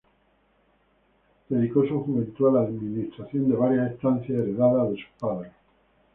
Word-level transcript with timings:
Dedicó 1.47 1.85
su 1.87 2.01
juventud 2.03 2.47
a 2.49 2.53
la 2.53 2.59
administración 2.67 3.49
de 3.51 3.55
varias 3.55 3.91
estancias 3.91 4.31
heredadas 4.31 4.89
de 4.89 4.95
sus 4.95 5.05
padres. 5.19 5.51